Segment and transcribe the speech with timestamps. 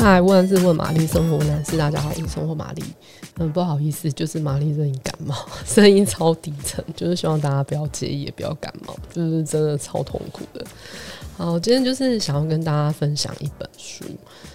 [0.00, 2.82] 嗨，问是问玛丽，生活男士，大家好，我是生活玛丽。
[3.36, 10.64] 嗯，不好意思，就是玛丽最近感冒， 声音超低沉，就是希望大家不要介意，也不要感冒，就是真的超痛苦的。
[11.36, 14.02] 好，今天就是想要跟大家分享一本书。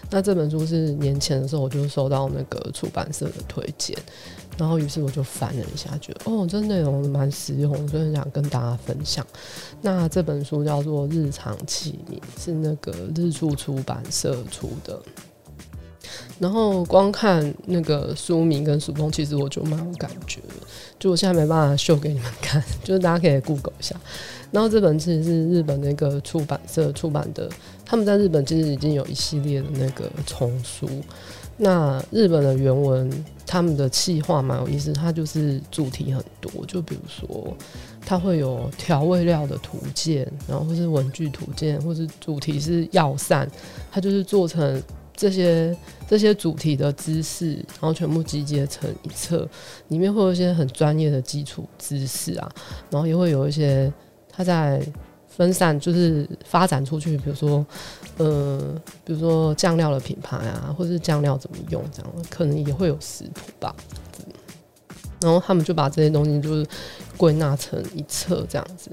[0.10, 3.96] 那这本书是年前的时候我就收到那个出版社的推荐，
[4.58, 9.24] 然后于是我就翻了一下，觉得哦，这内容蛮实用，所以想跟大家分享。
[9.80, 15.00] 那这本书叫做《日常器皿》，是那个日出出版社出的。
[16.38, 20.56] 然后光看那个书名跟书封，其实我就蛮有感觉的。
[21.00, 23.96] 就我现在没办法秀给你们看，就是大家可以 Google 一下。
[24.52, 27.50] 然后这本其实是日本那个出版社出版的，
[27.86, 30.90] 他们在日本其实已经有一系列的那个丛书。
[31.58, 33.10] 那日本的原文，
[33.46, 37.56] 他们的企划蛮有意思，它就是主题很多，就比如说
[38.06, 43.50] 它会有调味料的图鉴，然后或是文具图鉴，或是主题是药膳，
[43.90, 44.84] 它就是做成。
[45.16, 45.76] 这些
[46.08, 49.48] 这些主题的知识，然后全部集结成一册，
[49.88, 52.52] 里面会有一些很专业的基础知识啊，
[52.90, 53.92] 然后也会有一些
[54.30, 54.86] 它在
[55.28, 57.66] 分散，就是发展出去，比如说，
[58.18, 63.76] 呃，比如说酱料的品牌啊，或者是酱料怎么用，这样可能也会有食谱吧。
[65.26, 66.66] 然后他们就把这些东西就是
[67.18, 68.92] 归纳成一册这样子。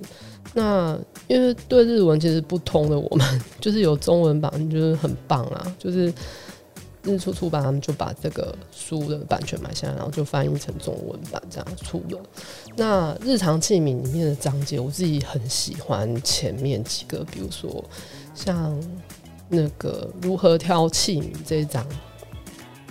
[0.54, 5.76] 那因为对日文其实不通的我们， 就是有中文版，就是很棒啊。
[5.78, 6.12] 就是
[7.02, 12.20] 日出出版他们就把这个书的版权买下来，然后就翻译成中文版这样出了。
[12.76, 17.82] 那日常器皿里面的章节，我自己很喜欢前面几个，比如说
[18.34, 18.78] 像
[19.48, 21.86] 那个如何挑器皿这一章，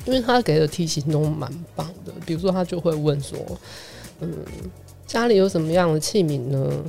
[0.06, 2.12] 因为他给的题型都蛮棒的。
[2.26, 3.38] 比如说他就会问说，
[4.20, 4.34] 嗯，
[5.06, 6.84] 家里有什么样的器皿呢？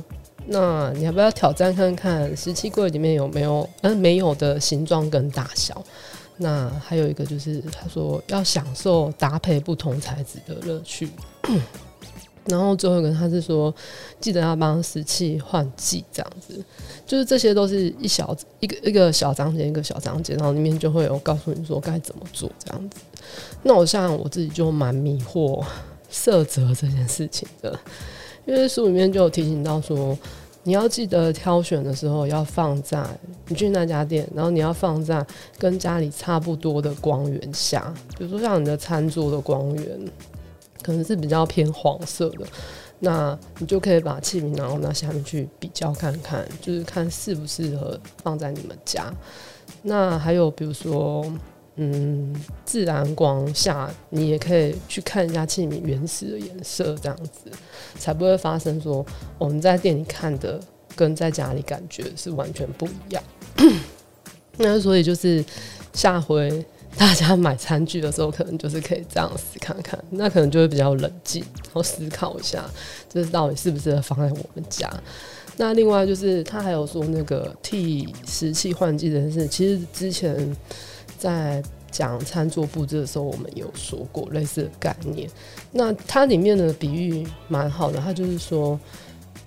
[0.45, 5.81] 那你要不要挑战看看十七柜里面有没有嗯没有的形状跟大小？
[6.35, 11.09] 那还有一个就是他说要享受搭配不同材质的乐趣。
[12.45, 13.73] 然后最后一个他是说
[14.19, 16.63] 记得要帮食器换季这样子，
[17.05, 22.97] 就是这些都是一小一个一个小章节一个小章节，然后里面就会有告诉你说该怎么做这样子。
[23.63, 25.63] 那我像我自己就蛮迷惑
[26.09, 27.79] 色泽这件事情的。
[28.45, 30.17] 因为书里面就有提醒到说，
[30.63, 33.01] 你要记得挑选的时候要放在
[33.47, 35.25] 你去那家店，然后你要放在
[35.57, 39.85] 跟家里差不多的光源下，比如说像你的餐桌的光源
[40.83, 42.45] 可能是比较偏黄色的，
[42.99, 49.11] 那你就可以把器皿然后拿下面去比较看看，就是看适不适合放在你们家。
[49.81, 51.25] 那还有比如说。
[51.75, 52.31] 嗯，
[52.63, 57.49] 自然光下，你也可以去看一下器皿原始的颜色，这样子
[57.97, 59.03] 才不会发生说
[59.39, 60.59] 我们在店里看的
[60.95, 63.23] 跟在家里感觉是完全不一样。
[64.57, 65.43] 那所以就是
[65.93, 66.63] 下回
[66.97, 72.63] 大家买餐具的时候，可能就是可以这样试看看，那可能就会比较冷静，然后思考一下，
[73.09, 74.91] 就是到底适不适合放在我们家。
[75.57, 80.55] 那另外就是他还有说那个替食器换季这件事，其实之前。
[81.15, 85.29] 在讲餐桌布置的时候，我们有说过类似的概念。
[85.71, 88.77] 那它里面的比喻蛮好的，它就是说，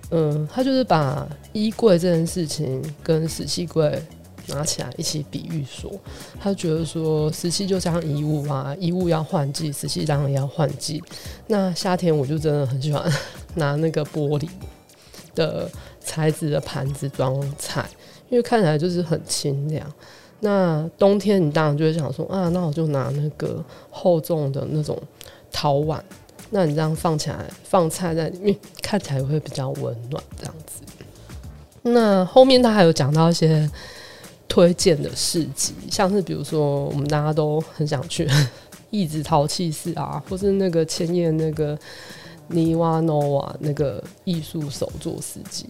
[0.09, 4.01] 嗯，它就是把衣柜这件事情跟食器柜
[4.47, 5.91] 拿起来一起比喻说，
[6.39, 11.03] 他觉得说食器就像衣物啊，衣物要换季，食器当然要换季。
[11.47, 13.11] 那夏天我就真的很喜欢
[13.55, 14.47] 拿那个玻璃
[15.35, 15.69] 的
[15.99, 17.85] 材质的盘子装菜，
[18.29, 19.85] 因为看起来就是很清凉。
[20.39, 24.97] 那冬天你当然就会想说啊，那我就拿那个厚重的那种
[25.51, 26.03] 陶碗，
[26.51, 30.81] 那你这样放起来放菜在里面，看起来会比较温暖这样子。
[31.81, 33.69] 那后面他还有讲到一些
[34.47, 38.29] 推荐的市集，像是比如说我们大家都很想去
[38.89, 41.77] 义子陶器市啊，或是那个千叶那个
[42.47, 45.65] 尼瓦诺瓦那个艺术手作市集。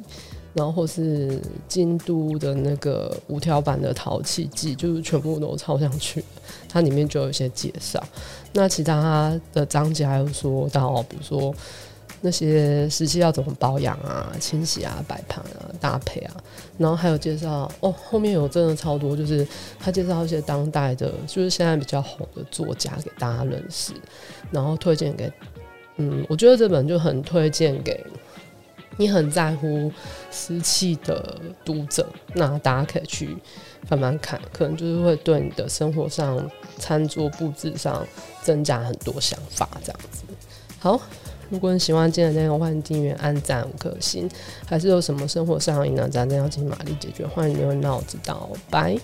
[0.53, 6.23] 然后或是京都的那个五条版的陶器季，就是全部都超想去。
[6.68, 8.03] 它里面就有一些介绍。
[8.53, 11.53] 那其他的章节还有说到，比如说
[12.22, 16.34] 那些食器要怎么保养啊、清洗啊、摆盘啊、搭配啊。
[16.78, 19.48] 然后还有介绍哦，后面有真的超多，就是
[19.80, 23.94] 他介绍一些当代的，就是现在比较红的作家给大家认识，
[24.52, 25.31] 然后推荐给
[25.98, 28.06] 嗯，我觉得这本就很推荐给。
[29.00, 29.92] 你很在乎
[30.31, 33.38] 食器的读者，那大家可以去
[33.90, 36.50] 慢慢看，可能就是会对你的生活上、
[36.80, 38.04] 餐桌布置上
[38.42, 40.24] 增加很多想法，这样子。
[40.80, 41.00] 好，
[41.49, 44.29] 如果你喜欢今天的内容，欢迎订阅、按赞五颗星。
[44.65, 48.49] 还是有什么生活上疑难杂症要请玛丽解决，欢迎留言让我知道。
[48.69, 48.97] 拜。